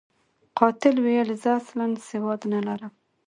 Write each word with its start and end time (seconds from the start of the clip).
قاتل 0.59 0.95
ویل، 1.05 1.29
زه 1.41 1.49
اصلاً 1.59 1.85
سواد 2.09 2.41
نلرم. 2.53 2.93